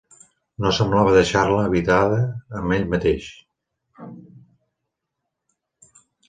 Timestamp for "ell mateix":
2.77-3.27